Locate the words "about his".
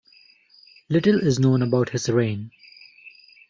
1.61-2.09